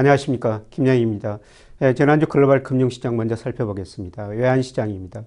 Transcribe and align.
안녕하십니까. 0.00 0.62
김영희입니다. 0.70 1.40
예, 1.82 1.92
지난주 1.92 2.26
글로벌 2.26 2.62
금융시장 2.62 3.18
먼저 3.18 3.36
살펴보겠습니다. 3.36 4.28
외환시장입니다. 4.28 5.24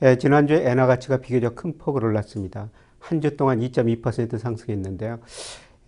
예, 0.00 0.16
지난주에 0.16 0.66
엔화 0.70 0.86
가치가 0.86 1.18
비교적 1.18 1.54
큰 1.56 1.76
폭으로 1.76 2.08
올랐습니다. 2.08 2.70
한 3.00 3.20
주 3.20 3.36
동안 3.36 3.60
2.2% 3.60 4.38
상승했는데요. 4.38 5.18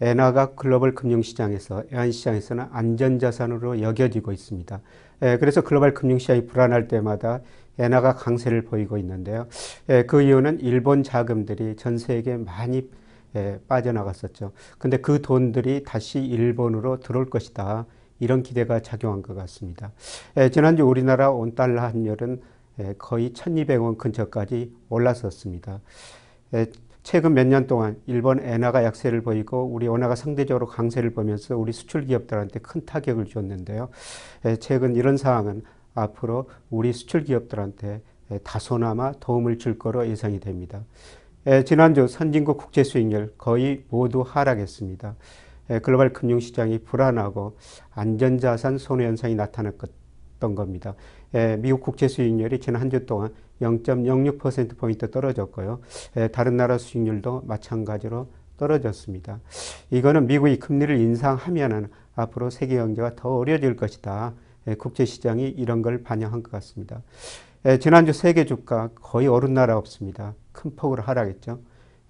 엔화가 0.03 0.55
글로벌 0.55 0.95
금융시장에서 0.95 1.85
외환시장에서는 1.91 2.67
안전자산으로 2.73 3.81
여겨지고 3.81 4.33
있습니다. 4.33 4.81
예, 5.23 5.39
그래서 5.39 5.63
글로벌 5.63 5.95
금융시장이 5.95 6.45
불안할 6.45 6.89
때마다 6.89 7.41
엔화가 7.79 8.17
강세를 8.17 8.65
보이고 8.65 8.99
있는데요. 8.99 9.47
예, 9.89 10.03
그 10.03 10.21
이유는 10.21 10.61
일본 10.61 11.03
자금들이 11.03 11.77
전 11.77 11.97
세계에 11.97 12.37
많이 12.37 12.87
예, 13.35 13.59
빠져나갔었죠. 13.67 14.53
근데 14.77 14.99
그 14.99 15.23
돈들이 15.23 15.85
다시 15.85 16.19
일본으로 16.21 17.01
들어올 17.01 17.31
것이다. 17.31 17.87
이런 18.21 18.43
기대가 18.43 18.81
작용한 18.81 19.23
것 19.23 19.35
같습니다. 19.35 19.93
예, 20.37 20.51
지난주 20.51 20.85
우리나라 20.85 21.31
온달러 21.31 21.83
환율은 21.83 22.41
예, 22.79 22.95
거의 22.99 23.31
1200원 23.31 23.99
근처까지 23.99 24.73
올랐었습니다. 24.89 25.81
예, 26.55 26.67
최근 27.03 27.35
몇 27.35 27.47
년 27.47 27.67
동안 27.69 27.97
일본 28.07 28.41
엔화가 28.41 28.83
약세를 28.83 29.23
보이고 29.23 29.63
우리 29.65 29.87
원화가 29.87 30.17
상대적으로 30.17 30.67
강세를 30.67 31.11
보면서 31.11 31.57
우리 31.57 31.73
수출 31.73 32.05
기업들한테 32.05 32.59
큰 32.61 32.85
타격을 32.85 33.27
줬는데요. 33.27 33.89
예, 34.45 34.57
최근 34.57 34.97
이런 34.97 35.17
상황은 35.17 35.63
앞으로 35.95 36.51
우리 36.69 36.93
수출 36.93 37.23
기업들한테 37.25 38.01
예, 38.33 38.39
다소나마 38.39 39.13
도움을 39.21 39.59
줄 39.59 39.79
거로 39.79 40.07
예상이 40.09 40.41
됩니다. 40.41 40.83
예, 41.47 41.63
지난주 41.63 42.09
선진국 42.09 42.59
국제 42.59 42.83
수익률 42.83 43.35
거의 43.39 43.85
모두 43.89 44.25
하락했습니다. 44.27 45.15
예, 45.71 45.79
글로벌 45.81 46.13
금융시장이 46.13 46.79
불안하고 46.79 47.57
안전자산 47.93 48.79
손해 48.79 49.07
현상이 49.07 49.35
나타났던 49.35 50.55
겁니다. 50.55 50.95
예, 51.35 51.57
미국 51.59 51.81
국제 51.81 52.09
수익률이 52.09 52.61
지난 52.61 52.83
한 52.83 52.91
주 52.91 53.05
동안 53.07 53.33
0.06%포인트 53.61 55.11
떨어졌고요. 55.11 55.81
다른 56.33 56.57
나라 56.57 56.77
수익률도 56.79 57.43
마찬가지로 57.47 58.29
떨어졌습니다. 58.59 59.41
이거는 59.91 60.27
미국이 60.27 60.59
금리를 60.59 60.95
인상하면은 60.99 61.89
앞으로 62.15 62.51
세계 62.51 62.77
경제가 62.77 63.17
더 63.17 63.37
어려질 63.37 63.77
것이다. 63.77 64.35
국제 64.79 65.05
시장이 65.05 65.49
이런 65.49 65.81
걸 65.83 66.03
반영한 66.03 66.43
것 66.43 66.53
같습니다. 66.53 67.03
지난주 67.81 68.13
세계 68.13 68.45
주가 68.45 68.91
거의 68.95 69.27
오른 69.27 69.55
나라 69.55 69.77
없습니다. 69.79 70.35
큰 70.53 70.77
폭으로 70.77 71.03
하락했죠. 71.03 71.59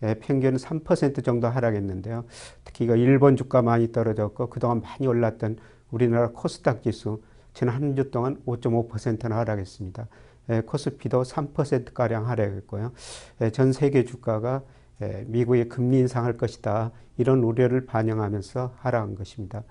예, 0.07 0.15
평균 0.15 0.57
3% 0.57 1.25
정도 1.25 1.49
하락했는데요. 1.49 2.25
특히 2.65 2.85
이거 2.85 2.97
일본 2.97 3.37
주가 3.37 3.62
많이 3.62 3.93
떨어졌고 3.93 4.48
그동안 4.48 4.81
많이 4.81 5.07
올랐던 5.07 5.59
우리나라 5.91 6.31
코스닥 6.31 6.83
지수 6.83 7.21
지난 7.55 7.75
한 7.75 7.95
주 7.97 8.11
동안 8.11 8.37
5.5%나 8.47 9.37
하락했습니다. 9.39 10.09
예, 10.51 10.61
코스피도 10.61 11.23
3%가량 11.23 12.29
하락했고요. 12.29 12.93
예, 13.41 13.51
전 13.51 13.73
세계 13.73 14.05
주가가 14.05 14.63
예, 15.03 15.25
미국의 15.27 15.69
금리 15.69 15.98
인상할 15.98 16.37
것이다. 16.37 16.93
이런 17.19 17.41
우려를 17.41 17.87
반영하면서 17.87 18.75
하락한 18.79 19.15
것입니다. 19.15 19.63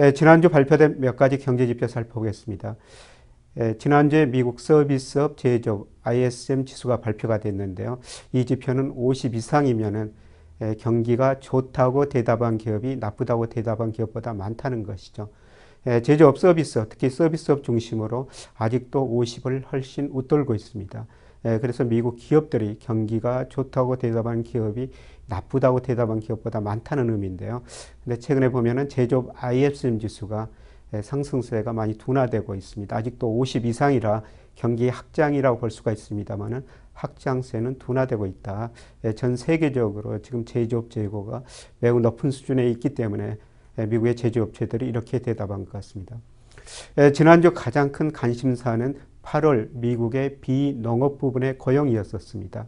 예, 0.00 0.12
지난주 0.12 0.48
발표된 0.48 1.00
몇 1.00 1.16
가지 1.16 1.38
경제 1.38 1.66
지표 1.66 1.86
살펴보겠습니다. 1.86 2.76
예, 3.58 3.78
지난주에 3.78 4.26
미국 4.26 4.60
서비스업 4.60 5.38
제조업 5.38 5.88
ISM 6.02 6.66
지수가 6.66 7.00
발표가 7.00 7.38
됐는데요. 7.38 8.00
이 8.32 8.44
지표는 8.44 8.92
50 8.94 9.34
이상이면은 9.34 10.12
예, 10.60 10.74
경기가 10.74 11.40
좋다고 11.40 12.10
대답한 12.10 12.58
기업이 12.58 12.96
나쁘다고 12.96 13.46
대답한 13.46 13.92
기업보다 13.92 14.34
많다는 14.34 14.82
것이죠. 14.82 15.30
예, 15.86 16.02
제조업 16.02 16.38
서비스업, 16.38 16.90
특히 16.90 17.08
서비스업 17.08 17.62
중심으로 17.64 18.28
아직도 18.56 19.08
50을 19.08 19.64
훨씬 19.72 20.10
웃돌고 20.12 20.54
있습니다. 20.54 21.06
예, 21.46 21.58
그래서 21.58 21.84
미국 21.84 22.16
기업들이 22.16 22.78
경기가 22.78 23.48
좋다고 23.48 23.96
대답한 23.96 24.42
기업이 24.42 24.90
나쁘다고 25.28 25.80
대답한 25.80 26.20
기업보다 26.20 26.60
많다는 26.60 27.08
의미인데요. 27.08 27.62
근데 28.04 28.18
최근에 28.18 28.50
보면은 28.50 28.90
제조업 28.90 29.32
ISM 29.42 29.98
지수가 29.98 30.48
예, 30.48 30.65
상승세가 31.02 31.72
많이 31.72 31.96
둔화되고 31.98 32.54
있습니다. 32.54 32.96
아직도 32.96 33.38
50 33.38 33.66
이상이라 33.66 34.22
경기 34.54 34.88
확장이라고 34.88 35.58
볼 35.58 35.70
수가 35.70 35.92
있습니다만은 35.92 36.64
확장세는 36.94 37.78
둔화되고 37.78 38.26
있다. 38.26 38.70
예, 39.04 39.12
전 39.12 39.36
세계적으로 39.36 40.20
지금 40.22 40.44
제조업 40.44 40.90
재고가 40.90 41.42
매우 41.78 42.00
높은 42.00 42.30
수준에 42.30 42.68
있기 42.70 42.94
때문에 42.94 43.36
예, 43.78 43.86
미국의 43.86 44.16
제조업체들이 44.16 44.86
이렇게 44.86 45.18
대답한 45.18 45.64
것 45.64 45.72
같습니다. 45.72 46.16
지난주 47.14 47.52
가장 47.54 47.92
큰 47.92 48.12
관심사는 48.12 48.98
8월 49.22 49.68
미국의 49.72 50.38
비농업 50.40 51.18
부분의 51.18 51.58
고용이었었습니다. 51.58 52.66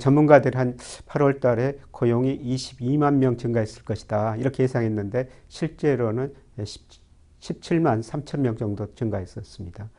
전문가들 0.00 0.56
한 0.56 0.76
8월 1.06 1.40
달에 1.40 1.78
고용이 1.90 2.38
22만 2.38 3.14
명 3.14 3.36
증가했을 3.36 3.84
것이다. 3.84 4.36
이렇게 4.36 4.64
예상했는데 4.64 5.28
실제로는 5.48 6.34
17만 7.42 8.02
3천 8.02 8.40
명 8.40 8.56
정도 8.56 8.86
증가했었습니다. 8.94 9.90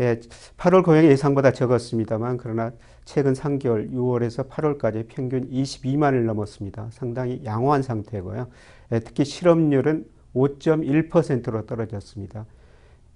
예, 0.00 0.18
8월 0.56 0.84
고용이 0.84 1.06
예상보다 1.06 1.52
적었습니다만 1.52 2.38
그러나 2.38 2.72
최근 3.04 3.32
3개월 3.32 3.92
6월에서 3.92 4.48
8월까지 4.48 5.06
평균 5.06 5.48
22만을 5.50 6.24
넘었습니다. 6.24 6.88
상당히 6.90 7.42
양호한 7.44 7.82
상태고요. 7.82 8.48
예, 8.92 8.98
특히 9.00 9.24
실업률은 9.24 10.06
5.1%로 10.34 11.66
떨어졌습니다. 11.66 12.46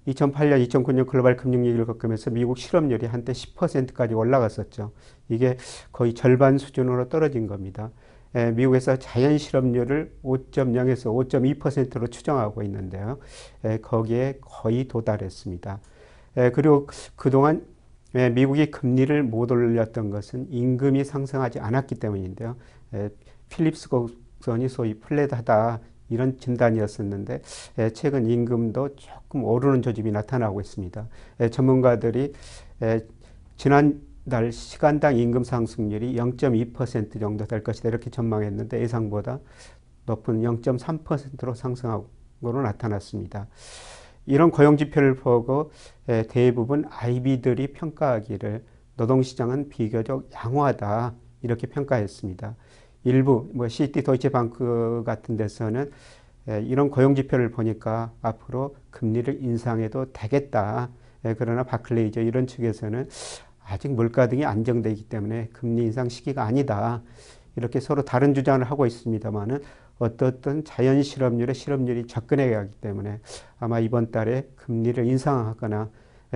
2008년, 0.06 0.66
2009년 0.68 1.06
글로벌 1.06 1.36
금융위기를 1.36 1.84
겪으면서 1.84 2.30
미국 2.30 2.58
실업률이 2.58 3.06
한때 3.06 3.32
10%까지 3.32 4.14
올라갔었죠. 4.14 4.92
이게 5.28 5.56
거의 5.90 6.14
절반 6.14 6.58
수준으로 6.58 7.08
떨어진 7.08 7.46
겁니다. 7.46 7.90
미국에서 8.54 8.96
자연 8.96 9.38
실업률을 9.38 10.12
5.0에서 10.22 11.12
5.2%로 11.58 12.06
추정하고 12.06 12.62
있는데요. 12.62 13.18
거기에 13.82 14.38
거의 14.40 14.86
도달했습니다. 14.86 15.80
그리고 16.54 16.86
그동안 17.16 17.64
미국이 18.12 18.70
금리를 18.70 19.22
못 19.22 19.50
올렸던 19.50 20.10
것은 20.10 20.46
임금이 20.50 21.04
상승하지 21.04 21.58
않았기 21.60 21.96
때문인데요. 21.96 22.56
필립스 23.48 23.88
곡선이 23.88 24.68
소위 24.68 24.94
플랫하다 24.94 25.80
이런 26.10 26.38
진단이었었는데 26.38 27.42
최근 27.92 28.26
임금도 28.26 28.96
조금 28.96 29.44
오르는 29.44 29.82
조짐이 29.82 30.10
나타나고 30.10 30.60
있습니다. 30.60 31.06
전문가들이 31.50 32.32
지난 33.56 34.00
달 34.28 34.52
시간당 34.52 35.16
임금 35.16 35.44
상승률이 35.44 36.16
0.2% 36.16 37.18
정도 37.20 37.46
될 37.46 37.62
것이다 37.62 37.88
이렇게 37.88 38.10
전망했는데 38.10 38.80
예상보다 38.80 39.40
높은 40.06 40.42
0.3%로 40.42 41.54
상승하고로 41.54 42.62
나타났습니다. 42.62 43.46
이런 44.26 44.50
고용 44.50 44.76
지표를 44.76 45.14
보고 45.16 45.70
대부분 46.28 46.84
IB들이 46.90 47.72
평가하기를 47.72 48.64
노동시장은 48.96 49.68
비교적 49.68 50.28
양호하다 50.34 51.14
이렇게 51.42 51.66
평가했습니다. 51.66 52.54
일부 53.04 53.48
뭐 53.54 53.68
시티 53.68 54.02
도이체방크 54.02 55.04
같은 55.06 55.36
데서는 55.36 55.90
이런 56.64 56.90
고용 56.90 57.14
지표를 57.14 57.50
보니까 57.50 58.12
앞으로 58.20 58.76
금리를 58.90 59.42
인상해도 59.42 60.12
되겠다. 60.12 60.90
그러나 61.36 61.62
바클레이저 61.62 62.22
이런 62.22 62.46
측에서는 62.46 63.08
아직 63.68 63.92
물가 63.92 64.28
등이 64.28 64.44
안정되기 64.44 65.04
때문에 65.04 65.48
금리 65.52 65.84
인상 65.84 66.08
시기가 66.08 66.44
아니다. 66.44 67.02
이렇게 67.56 67.80
서로 67.80 68.02
다른 68.02 68.34
주장을 68.34 68.62
하고 68.64 68.86
있습니다만은 68.86 69.60
어떻든 69.98 70.64
자연 70.64 71.02
실업률에 71.02 71.52
실업률이 71.52 72.06
접근해 72.06 72.50
가기 72.50 72.72
때문에 72.80 73.20
아마 73.58 73.80
이번 73.80 74.10
달에 74.10 74.48
금리를 74.54 75.04
인상하거나 75.04 75.90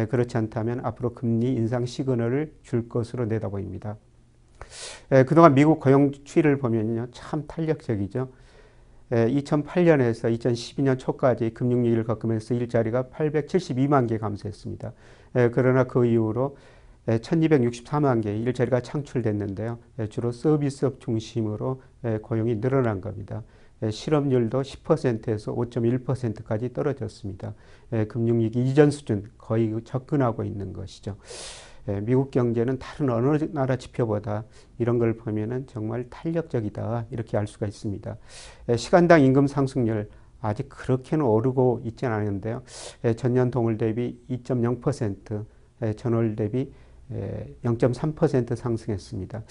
그렇지 0.08 0.37
않다면 0.37 0.84
앞으로 0.84 1.14
금리 1.14 1.52
인상 1.55 1.87
시그널을 1.87 2.55
줄 2.62 2.88
것으로 2.88 3.26
내다보입니다. 3.26 3.96
그동안 5.26 5.55
미국 5.55 5.81
고용 5.81 6.12
추이를 6.25 6.58
보면요. 6.58 7.06
참 7.12 7.44
탄력적이죠. 7.46 8.31
2008년에서 9.11 10.35
2012년 10.38 10.99
초까지 10.99 11.50
금융위기를 11.50 12.05
겪으면서 12.05 12.55
일자리가 12.55 13.05
872만 13.05 14.08
개 14.08 14.19
감소했습니다. 14.19 14.93
그러나 15.52 15.85
그 15.85 16.06
이후로 16.06 16.56
1264만 17.06 18.22
개의 18.22 18.40
일자리가 18.43 18.81
창출됐는데요. 18.81 19.78
주로 20.08 20.31
서비스업 20.32 21.00
중심으로 21.00 21.82
고용이 22.22 22.60
늘어난 22.60 23.00
겁니다. 23.00 23.43
실업률도 23.90 24.62
10%에서 24.62 25.54
5.1%까지 25.54 26.72
떨어졌습니다. 26.72 27.54
금융위기 28.08 28.64
이전 28.64 28.90
수준 28.90 29.31
거의 29.37 29.75
접근하고 29.84 30.44
있는 30.44 30.72
것이죠. 30.72 31.16
미국 32.02 32.31
경제는 32.31 32.78
다른 32.78 33.10
어느 33.10 33.44
나라 33.52 33.75
지표보다 33.75 34.44
이런 34.78 35.00
걸 35.00 35.16
보면은 35.16 35.66
정말 35.66 36.08
탄력적이다 36.08 37.06
이렇게 37.10 37.37
알 37.37 37.49
수가 37.49 37.66
있습니다. 37.66 38.16
시간당 38.76 39.22
임금 39.22 39.49
상승률 39.49 40.08
아직 40.40 40.69
그렇게는 40.69 41.25
오르고 41.25 41.82
있지는 41.84 42.12
않은데요. 42.14 42.62
예, 43.04 43.14
전년 43.14 43.50
동월 43.50 43.78
대비 43.78 44.19
2.0%, 44.28 45.46
예, 45.82 45.93
전월 45.94 46.37
대비 46.37 46.72
0.3% 47.10 48.56
상승했습니다. 48.56 49.43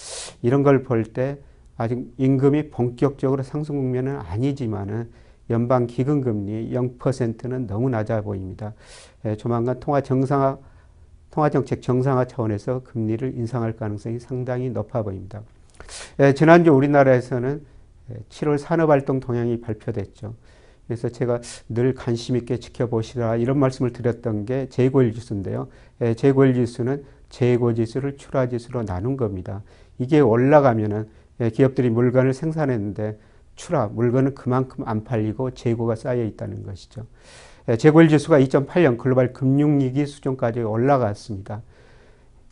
이런 0.42 0.64
걸 0.64 0.84
볼 0.84 1.04
때 1.04 1.38
아직 1.78 2.14
임금이 2.18 2.70
본격적으로 2.70 3.44
상승 3.44 3.76
국면은 3.76 4.18
아니지만은 4.18 5.10
연방 5.50 5.88
기금 5.88 6.22
금리 6.22 6.72
0%는 6.72 7.68
너무 7.68 7.90
낮아 7.90 8.22
보입니다. 8.22 8.74
조만간 9.38 9.80
통화 9.80 10.02
정상화 10.02 10.58
통화 11.32 11.50
정책 11.50 11.82
정상화 11.82 12.26
차원에서 12.26 12.84
금리를 12.84 13.36
인상할 13.38 13.76
가능성이 13.76 14.20
상당히 14.20 14.70
높아 14.70 15.02
보입니다. 15.04 15.42
지난주 16.36 16.72
우리나라에서는 16.72 17.66
7월 18.30 18.58
산업활동 18.58 19.20
동향이 19.20 19.62
발표됐죠. 19.62 20.36
그래서 20.88 21.08
제가 21.10 21.40
늘 21.70 21.96
관심 21.96 22.36
있게 22.36 22.58
지켜보시라 22.58 23.38
이런 23.38 23.58
말씀을 23.60 23.94
드렸던 23.94 24.46
게 24.46 24.68
재고일 24.70 25.14
지수인데요. 25.14 25.70
재고일 26.18 26.54
지수는 26.54 27.04
재고 27.32 27.74
지수를 27.74 28.18
출하 28.18 28.48
지수로 28.48 28.86
나눈 28.86 29.18
겁니다. 29.18 29.64
이게 29.98 30.20
올라가면은 30.20 31.10
기업들이 31.54 31.90
물건을 31.90 32.36
생산했는데 32.36 33.18
출하 33.56 33.88
물건은 33.88 34.36
그만큼 34.36 34.88
안 34.88 35.04
팔리고 35.04 35.52
재고가 35.52 35.96
쌓여 35.96 36.24
있다는 36.24 36.64
것이죠. 36.64 37.08
재고일 37.80 38.10
지수가 38.10 38.40
2.8년 38.40 38.98
글로벌 38.98 39.34
금융위기 39.34 40.06
수준까지 40.06 40.62
올라갔습니다. 40.62 41.64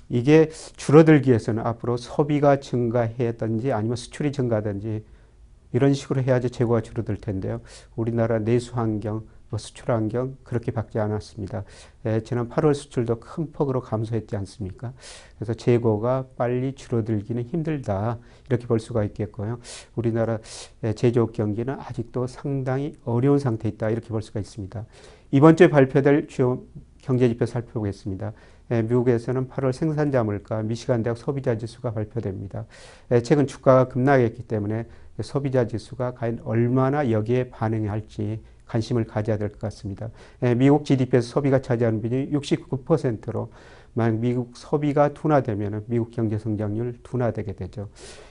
이게 0.08 0.50
줄어들기 0.76 1.30
위해서는 1.30 1.66
앞으로 1.66 1.98
소비가 1.98 2.60
증가해야든지 2.60 3.72
아니면 3.72 3.96
수출이 3.96 4.32
증가하든지 4.32 5.04
이런 5.74 5.94
식으로 5.94 6.24
해야지 6.24 6.50
재고가 6.50 6.82
줄어들 6.82 7.18
텐데요. 7.18 7.62
우리나라 7.96 8.40
내수 8.40 8.74
환경, 8.76 9.14
뭐 9.16 9.39
수출 9.58 9.92
환경 9.92 10.38
그렇게 10.44 10.72
바뀌지 10.72 11.00
않았습니다. 11.00 11.64
예, 12.06 12.22
지난 12.22 12.50
8월 12.50 12.74
수출도 12.74 13.20
큰 13.20 13.52
폭으로 13.52 13.82
감소했지 13.82 14.36
않습니까? 14.38 14.94
그래서 15.36 15.54
재고가 15.54 16.28
빨리 16.38 16.74
줄어들기는 16.76 17.44
힘들다 17.44 18.20
이렇게 18.48 18.68
볼 18.68 18.80
수가 18.80 19.04
있겠고요. 19.06 19.60
우리나라 19.96 20.40
예, 20.84 20.94
제조업 20.94 21.34
경기는 21.34 21.76
아직도 21.80 22.28
상당히 22.28 22.96
어려운 23.06 23.40
상태에 23.40 23.72
있다 23.72 23.90
이렇게 23.90 24.10
볼 24.10 24.22
수가 24.22 24.40
있습니다. 24.40 24.86
이번 25.32 25.56
주에 25.56 25.70
발표될 25.70 26.28
주요 26.28 26.64
경제지표 27.02 27.46
살펴보겠습니다. 27.46 28.34
예, 28.72 28.82
미국에서는 28.84 29.48
8월 29.48 29.72
생산자 29.72 30.24
물가, 30.24 30.62
미시간 30.62 31.02
대학 31.02 31.18
소비자 31.18 31.58
지수가 31.58 31.92
발표됩니다. 31.92 32.66
예, 33.12 33.22
최근 33.22 33.48
주가가 33.48 33.88
급락했기 33.88 34.44
때문에 34.44 34.86
소비자 35.22 35.66
지수가 35.66 36.14
과연 36.14 36.42
얼마나 36.44 37.10
여기에 37.12 37.50
반응할지 37.50 38.42
관심을 38.70 39.04
가져야 39.06 39.38
될 39.38 39.50
것 39.50 39.60
같습니다. 39.60 40.10
예, 40.44 40.54
미국 40.54 40.86
GDP에서 40.86 41.28
소비가 41.28 41.60
차지하는 41.62 42.02
비중이 42.02 42.32
69%로 42.32 43.52
만약 43.94 44.20
미국 44.20 44.56
소비가 44.56 45.14
둔화되면 45.14 45.86
미국 45.88 46.12
경제 46.12 46.38
성장률 46.38 47.00
둔화되게 47.04 47.54
되죠. 47.54 47.90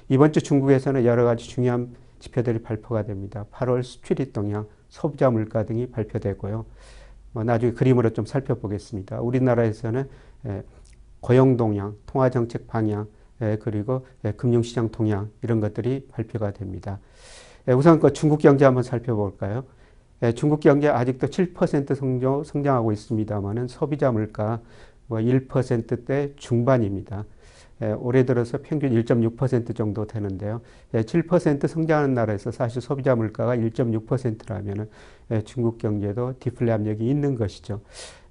이번 0.09 0.33
주 0.33 0.41
중국에서는 0.41 1.05
여러 1.05 1.25
가지 1.25 1.47
중요한 1.49 1.95
지표들이 2.21 2.63
발표가 2.63 3.03
됩니다. 3.05 3.45
8월 3.53 3.83
수출입 3.83 4.33
동향, 4.33 4.67
소비자 4.89 5.29
물가 5.31 5.65
등이 5.67 5.91
발표되고요. 5.91 6.65
뭐 7.33 7.45
나중에 7.45 7.73
그림으로 7.73 8.11
좀 8.11 8.25
살펴보겠습니다. 8.25 9.21
우리나라에서는 9.21 10.09
예, 10.47 10.63
고용 11.21 11.57
동향, 11.57 11.97
통화 12.07 12.31
정책 12.31 12.69
방향, 12.69 13.09
예, 13.43 13.59
그리고 13.61 14.07
예, 14.25 14.31
금융시장 14.33 14.91
동향 14.91 15.31
이런 15.43 15.59
것들이 15.61 16.07
발표가 16.13 16.53
됩니다. 16.53 17.01
우선 17.67 17.99
그 18.01 18.13
중국 18.13 18.39
경제 18.39 18.65
한번 18.65 18.83
살펴볼까요? 18.85 19.65
중국 20.35 20.61
경제 20.61 20.89
아직도 20.89 21.29
7% 21.29 21.95
성장, 21.95 22.43
성장하고 22.43 22.93
있습니다만은 22.93 23.69
소비자 23.69 24.11
물가 24.11 24.61
뭐 25.07 25.19
1%대 25.19 26.35
중반입니다. 26.37 27.25
예, 27.81 27.93
올해 27.93 28.25
들어서 28.25 28.59
평균 28.61 28.91
1.6% 28.91 29.75
정도 29.77 30.07
되는데요. 30.07 30.61
예, 30.95 31.03
7% 31.03 31.69
성장하는 31.69 32.15
나라에서 32.15 32.51
사실 32.51 32.83
소비자 32.83 33.15
물가가 33.15 33.57
1.6%라면 33.57 34.89
예, 35.31 35.43
중국 35.43 35.79
경제도 35.79 36.35
디플레 36.41 36.73
압력이 36.73 37.09
있는 37.09 37.37
것이죠. 37.37 37.81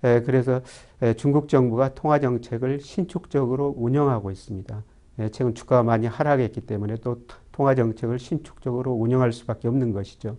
예, 0.03 0.21
그래서 0.25 0.61
예, 1.01 1.13
중국 1.13 1.47
정부가 1.47 1.93
통화 1.93 2.19
정책을 2.19 2.81
신축적으로 2.81 3.73
운영하고 3.77 4.31
있습니다. 4.31 4.83
예, 5.19 5.29
최근 5.29 5.55
주가가 5.55 5.83
많이 5.83 6.07
하락했기 6.07 6.61
때문에 6.61 6.97
또 6.97 7.21
통화 7.57 7.73
정책을 7.73 8.19
신축적으로 8.19 8.91
운영할 8.91 9.33
수밖에 9.33 9.67
없는 9.67 9.91
것이죠. 9.91 10.37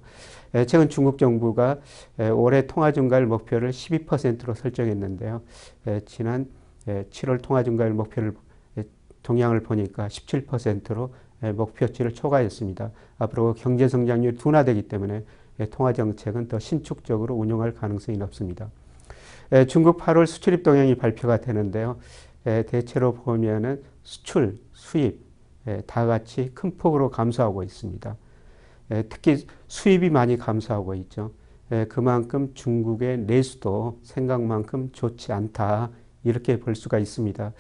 예, 0.54 0.64
최근 0.66 0.88
중국 0.88 1.18
정부가 1.18 1.78
예, 2.20 2.28
올해 2.28 2.68
통화 2.68 2.92
증가율 2.92 3.26
목표를 3.26 3.70
12%로 3.70 4.54
설정했는데요. 4.54 5.42
예, 5.88 6.00
지난 6.06 6.46
7월 6.86 7.42
통화 7.42 7.64
증가율 7.64 7.92
목표를 7.92 8.34
동향을 9.24 9.64
보니까 9.64 10.06
17%로 10.06 11.12
목표치를 11.40 12.14
초과했습니다. 12.14 12.92
앞으로 13.18 13.54
경제 13.54 13.88
성장률이 13.88 14.38
둔화되기 14.38 14.82
때문에 14.82 15.24
통화 15.70 15.92
정책은 15.92 16.48
더 16.48 16.58
신축적으로 16.58 17.34
운영할 17.34 17.74
가능성이 17.74 18.16
높습니다. 18.16 18.70
중국 19.68 19.98
8월 19.98 20.24
수출입 20.24 20.62
동향이 20.62 20.94
발표가 20.94 21.42
되는데요. 21.42 21.98
대체로 22.44 23.12
보면은 23.12 23.82
수출, 24.02 24.58
수입 24.72 25.27
다 25.86 26.06
같이 26.06 26.50
큰 26.54 26.76
폭으로 26.76 27.10
감소하고 27.10 27.62
있습니다. 27.62 28.16
특히 29.08 29.46
수입이 29.66 30.10
많이 30.10 30.36
감소하고 30.36 30.94
있죠. 30.94 31.32
그만큼 31.88 32.52
중국의 32.54 33.18
내수도 33.18 33.98
생각만큼 34.02 34.90
좋지 34.92 35.32
않다 35.32 35.90
이렇게 36.24 36.58
볼 36.58 36.74
수가 36.74 36.98
있습니다. 36.98 37.52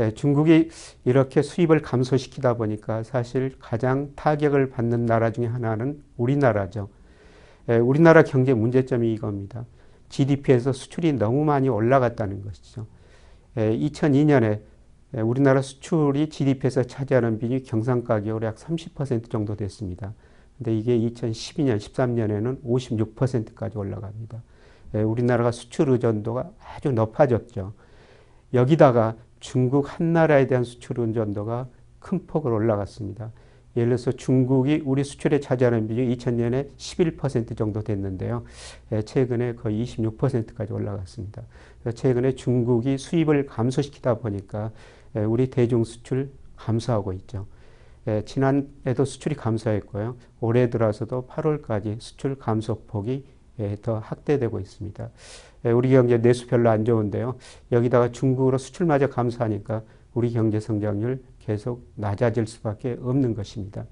예, 0.00 0.12
중국이 0.12 0.70
이렇게 1.04 1.42
수입을 1.42 1.82
감소시키다 1.82 2.54
보니까 2.54 3.02
사실 3.02 3.56
가장 3.58 4.12
타격을 4.14 4.70
받는 4.70 5.06
나라 5.06 5.32
중에 5.32 5.46
하나는 5.46 6.00
우리나라죠. 6.16 6.88
예, 7.68 7.78
우리나라 7.78 8.22
경제 8.22 8.54
문제점이 8.54 9.12
이겁니다. 9.12 9.64
GDP에서 10.08 10.72
수출이 10.72 11.14
너무 11.14 11.44
많이 11.44 11.68
올라갔다는 11.68 12.44
것이죠. 12.44 12.86
2002년에 13.56 14.44
예, 14.44 14.62
우리나라 15.12 15.62
수출이 15.62 16.28
GDP에서 16.28 16.82
차지하는 16.82 17.38
비중이 17.38 17.62
경상가격으로 17.62 18.46
약 18.46 18.56
30% 18.56 19.30
정도 19.30 19.56
됐습니다. 19.56 20.12
근데 20.58 20.76
이게 20.76 20.98
2012년, 20.98 21.78
13년에는 21.78 22.62
56%까지 22.62 23.78
올라갑니다. 23.78 24.42
우리나라가 25.06 25.50
수출 25.50 25.90
의존도가 25.90 26.50
아주 26.74 26.92
높아졌죠. 26.92 27.72
여기다가 28.52 29.16
중국 29.40 29.98
한 29.98 30.12
나라에 30.12 30.46
대한 30.46 30.64
수출 30.64 31.00
의존도가 31.00 31.68
큰 32.00 32.26
폭으로 32.26 32.56
올라갔습니다. 32.56 33.32
예를 33.76 33.90
들어서 33.90 34.12
중국이 34.12 34.82
우리 34.84 35.04
수출에 35.04 35.40
차지하는 35.40 35.86
비중이 35.86 36.16
2000년에 36.16 36.68
11% 36.76 37.56
정도 37.56 37.82
됐는데요. 37.82 38.44
예, 38.92 39.02
최근에 39.02 39.54
거의 39.54 39.84
26%까지 39.84 40.72
올라갔습니다. 40.72 41.42
최근에 41.94 42.34
중국이 42.34 42.98
수입을 42.98 43.46
감소시키다 43.46 44.14
보니까 44.16 44.72
예, 44.72 44.72
우리 45.14 45.50
대중 45.50 45.84
수출 45.84 46.30
감소하고 46.56 47.12
있죠. 47.14 47.46
예, 48.06 48.22
지난해도 48.24 49.04
수출이 49.04 49.34
감소했고요. 49.34 50.16
올해 50.40 50.70
들어서도 50.70 51.26
8월까지 51.28 52.00
수출 52.00 52.38
감소폭이 52.38 53.24
더 53.82 53.98
확대되고 53.98 54.60
있습니다. 54.60 55.10
예, 55.66 55.70
우리 55.70 55.90
경제 55.90 56.18
내수 56.18 56.46
별로 56.46 56.70
안 56.70 56.84
좋은데요. 56.84 57.36
여기다가 57.72 58.12
중국으로 58.12 58.58
수출마저 58.58 59.08
감소하니까 59.08 59.82
우리 60.14 60.32
경제 60.32 60.58
성장률 60.58 61.22
계속 61.40 61.86
낮아질 61.96 62.46
수밖에 62.46 62.96
없는 63.00 63.34
것입니다. 63.34 63.84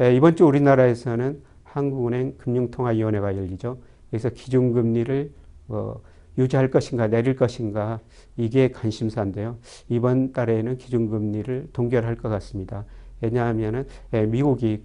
예, 0.00 0.14
이번 0.14 0.36
주 0.36 0.44
우리나라에서는 0.44 1.42
한국은행 1.64 2.36
금융통화위원회가 2.38 3.36
열리죠. 3.36 3.78
그래서 4.10 4.28
기준금리를 4.28 5.32
어, 5.68 6.00
유지할 6.38 6.70
것인가 6.70 7.08
내릴 7.08 7.36
것인가 7.36 8.00
이게 8.36 8.70
관심사인데요. 8.70 9.58
이번 9.88 10.32
달에는 10.32 10.78
기준금리를 10.78 11.68
동결할 11.72 12.16
것 12.16 12.28
같습니다. 12.28 12.84
왜냐하면 13.20 13.86
예, 14.12 14.26
미국이 14.26 14.82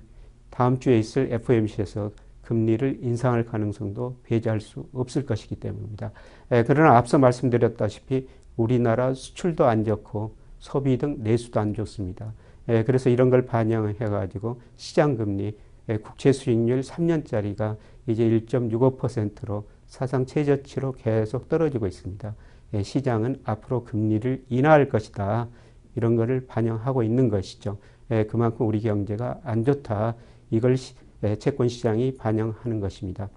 다음 0.49 0.79
주에 0.79 0.97
있을 0.97 1.31
FOMC에서 1.31 2.11
금리를 2.43 2.99
인상할 3.01 3.45
가능성도 3.45 4.17
배제할 4.23 4.61
수 4.61 4.87
없을 4.93 5.25
것이기 5.25 5.55
때문입니다. 5.55 6.11
예, 6.51 6.63
그러나 6.65 6.97
앞서 6.97 7.17
말씀드렸다시피 7.17 8.27
우리나라 8.55 9.13
수출도 9.13 9.65
안 9.65 9.83
좋고 9.83 10.35
소비 10.59 10.97
등 10.97 11.17
내수도 11.19 11.59
안 11.59 11.73
좋습니다. 11.73 12.33
예, 12.69 12.83
그래서 12.83 13.09
이런 13.09 13.29
걸 13.29 13.45
반영해 13.45 13.93
가지고 13.93 14.61
시장 14.75 15.15
금리 15.15 15.57
예, 15.89 15.97
국채 15.97 16.31
수익률 16.31 16.81
3년짜리가 16.81 17.77
이제 18.07 18.23
1.65%로 18.23 19.65
사상 19.87 20.25
최저치로 20.25 20.93
계속 20.93 21.49
떨어지고 21.49 21.87
있습니다. 21.87 22.35
예, 22.73 22.83
시장은 22.83 23.41
앞으로 23.43 23.83
금리를 23.83 24.43
인하할 24.49 24.89
것이다. 24.89 25.47
이런 25.95 26.15
것을 26.15 26.45
반영하고 26.45 27.03
있는 27.03 27.29
것이죠. 27.29 27.77
예, 28.11 28.25
그만큼 28.25 28.67
우리 28.67 28.81
경제가 28.81 29.39
안 29.43 29.63
좋다. 29.63 30.15
이걸 30.51 30.77
시, 30.77 30.93
예, 31.23 31.35
채권 31.37 31.69
시장이 31.69 32.15
반영하는 32.17 32.79
것입니다. 32.79 33.29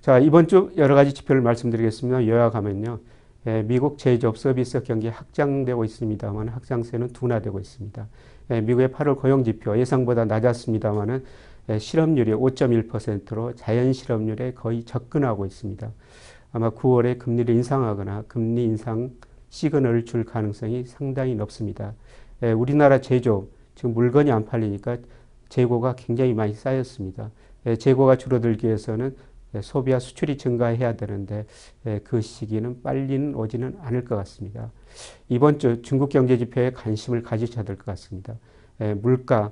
자, 0.00 0.18
이번 0.18 0.46
주 0.46 0.70
여러 0.76 0.94
가지 0.94 1.14
지표를 1.14 1.40
말씀드리겠습니다. 1.40 2.26
요약하면요. 2.26 3.00
예, 3.46 3.62
미국 3.62 3.98
제조업 3.98 4.38
서비스 4.38 4.82
경기 4.82 5.08
확장되고 5.08 5.84
있습니다만 5.84 6.48
확장세는 6.48 7.08
둔화되고 7.08 7.58
있습니다. 7.58 8.06
예, 8.50 8.60
미국의 8.60 8.88
8월 8.88 9.18
고용 9.18 9.44
지표 9.44 9.78
예상보다 9.78 10.26
낮았습니다만은 10.26 11.16
예, 11.16 11.24
실업률이 11.78 12.32
5.1%로 12.32 13.54
자연 13.54 13.92
실업률에 13.92 14.52
거의 14.54 14.84
접근하고 14.84 15.46
있습니다. 15.46 15.90
아마 16.52 16.70
9월에 16.70 17.18
금리를 17.18 17.52
인상하거나 17.54 18.24
금리 18.28 18.64
인상 18.64 19.10
시그널을 19.48 20.04
줄 20.04 20.24
가능성이 20.24 20.84
상당히 20.84 21.34
높습니다. 21.34 21.94
예, 22.42 22.52
우리나라 22.52 23.00
제조업 23.00 23.48
지금 23.74 23.94
물건이 23.94 24.30
안 24.30 24.44
팔리니까 24.44 24.98
재고가 25.48 25.94
굉장히 25.96 26.34
많이 26.34 26.52
쌓였습니다. 26.54 27.30
예, 27.66 27.76
재고가 27.76 28.16
줄어들기 28.16 28.66
위해서는 28.66 29.16
예, 29.54 29.62
소비와 29.62 30.00
수출이 30.00 30.36
증가해야 30.36 30.96
되는데 30.96 31.46
예, 31.86 32.00
그 32.04 32.20
시기는 32.20 32.82
빨리는 32.82 33.34
오지는 33.34 33.76
않을 33.80 34.04
것 34.04 34.16
같습니다. 34.16 34.70
이번 35.28 35.58
주 35.58 35.82
중국 35.82 36.10
경제 36.10 36.36
지표에 36.38 36.72
관심을 36.72 37.22
가지셔야 37.22 37.64
될 37.64 37.76
것 37.76 37.86
같습니다. 37.86 38.36
예, 38.80 38.94
물가, 38.94 39.50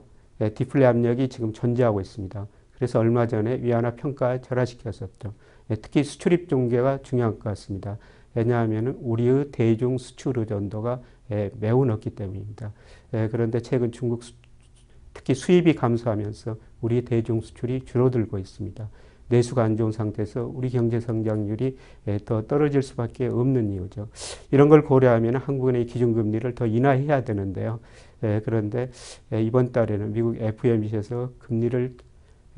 디플레 0.54 0.86
압력이 0.86 1.28
지금 1.28 1.52
존재하고 1.52 2.00
있습니다. 2.00 2.46
그래서 2.74 2.98
얼마 2.98 3.26
전에 3.26 3.60
위안화 3.62 3.94
평가 3.94 4.40
절하시켰었죠. 4.40 5.34
특히 5.80 6.02
수출입 6.02 6.48
종계가 6.48 7.02
중요할 7.02 7.32
것 7.34 7.44
같습니다. 7.44 7.98
왜냐하면 8.34 8.98
우리의 9.00 9.50
대중 9.52 9.98
수출 9.98 10.38
의존도가 10.38 11.00
매우 11.60 11.84
높기 11.84 12.10
때문입니다. 12.10 12.72
그런데 13.30 13.60
최근 13.60 13.92
중국 13.92 14.22
특히 15.14 15.34
수입이 15.34 15.74
감소하면서 15.74 16.56
우리 16.80 17.04
대중 17.04 17.40
수출이 17.40 17.84
줄어들고 17.84 18.38
있습니다. 18.38 18.88
내수가 19.28 19.62
안 19.62 19.76
좋은 19.76 19.92
상태에서 19.92 20.50
우리 20.52 20.68
경제 20.68 21.00
성장률이 21.00 21.76
더 22.24 22.46
떨어질 22.46 22.82
수밖에 22.82 23.26
없는 23.26 23.70
이유죠. 23.70 24.08
이런 24.50 24.68
걸 24.68 24.82
고려하면 24.82 25.36
한국은행 25.36 25.86
기준금리를 25.86 26.54
더 26.54 26.66
인하해야 26.66 27.24
되는데요. 27.24 27.80
그런데 28.44 28.90
이번 29.32 29.72
달에는 29.72 30.12
미국 30.12 30.36
FOMC에서 30.36 31.32
금리를 31.38 31.96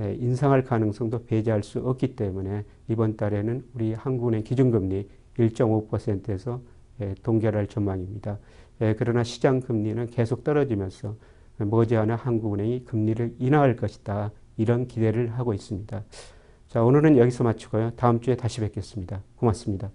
인상할 0.00 0.64
가능성도 0.64 1.24
배제할 1.24 1.62
수 1.62 1.78
없기 1.78 2.16
때문에 2.16 2.64
이번 2.88 3.16
달에는 3.16 3.64
우리 3.74 3.94
한국은행 3.94 4.44
기준금리 4.44 5.08
1.5%에서 5.38 6.60
동결할 7.22 7.66
전망입니다. 7.66 8.38
그러나 8.98 9.24
시장 9.24 9.60
금리는 9.60 10.06
계속 10.06 10.44
떨어지면서 10.44 11.16
머지않아 11.58 12.16
한국은행이 12.16 12.84
금리를 12.84 13.36
인하할 13.38 13.76
것이다. 13.76 14.32
이런 14.56 14.86
기대를 14.86 15.32
하고 15.32 15.54
있습니다. 15.54 16.04
자, 16.68 16.82
오늘은 16.82 17.16
여기서 17.16 17.44
마치고요. 17.44 17.92
다음 17.96 18.20
주에 18.20 18.36
다시 18.36 18.60
뵙겠습니다. 18.60 19.22
고맙습니다. 19.36 19.90